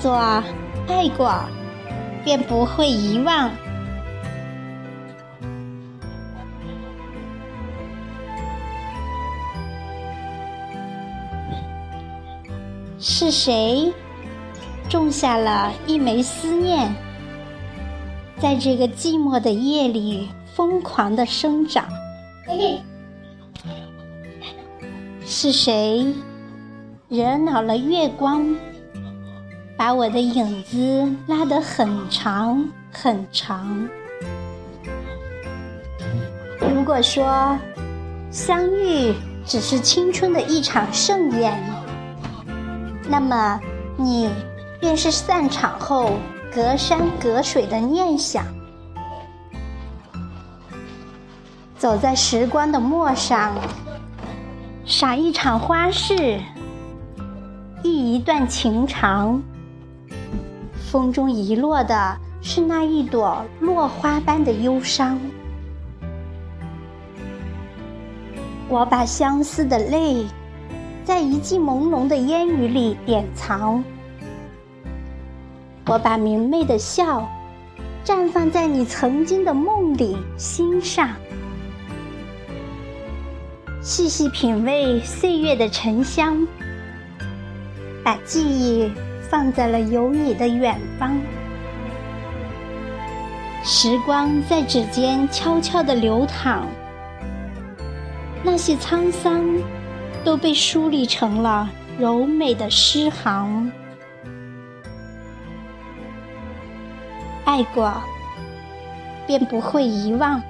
[0.00, 0.14] 做
[0.88, 1.30] 爱过，
[2.24, 3.50] 便不会遗忘。
[12.98, 13.92] 是谁
[14.88, 16.90] 种下了一枚思念，
[18.38, 21.86] 在这个寂寞的夜里疯狂的生长？
[25.26, 26.12] 是谁
[27.08, 28.56] 惹恼了月光，
[29.80, 33.88] 把我的影子拉得很长很长？
[36.60, 37.56] 如果说
[38.30, 39.14] 相遇
[39.46, 41.58] 只是青春的一场盛宴。
[43.08, 43.58] 那么，
[43.96, 44.28] 你
[44.78, 46.10] 便是散场后
[46.54, 48.44] 隔山隔水的念想，
[51.78, 53.54] 走在时光的陌上，
[54.84, 56.38] 赏一场花事，
[57.82, 59.42] 忆一段情长。
[60.90, 65.20] 风中遗落的是那一朵落花般的忧伤，
[68.68, 70.26] 我把相思的泪。
[71.04, 73.84] 在一季朦胧的烟雨里典藏，
[75.86, 77.28] 我把明媚的笑
[78.04, 81.08] 绽放在你曾经的梦里心上，
[83.80, 86.46] 细细品味岁月的沉香，
[88.04, 88.90] 把记忆
[89.30, 91.18] 放在了有你的远方。
[93.62, 96.66] 时光在指尖悄悄地流淌，
[98.42, 99.42] 那些沧桑。
[100.22, 101.66] 都被梳理成了
[101.98, 103.72] 柔美的诗行。
[107.46, 107.90] 爱过，
[109.26, 110.42] 便不会遗忘。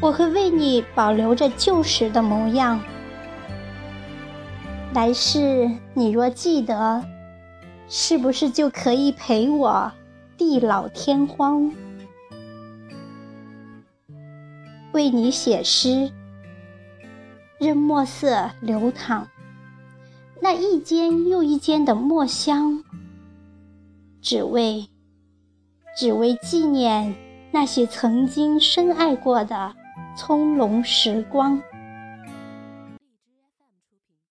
[0.00, 2.80] 我会为你保留着旧时的模样。
[4.92, 7.00] 来世你若记得，
[7.88, 9.92] 是不是就可以陪我
[10.36, 11.72] 地老天荒？
[14.92, 16.10] 为你写诗。
[17.58, 19.26] 任墨色流淌，
[20.42, 22.84] 那一间又一间的墨香，
[24.20, 24.86] 只为，
[25.96, 27.14] 只为纪念
[27.52, 29.74] 那些曾经深爱过的
[30.14, 31.62] 葱茏时光。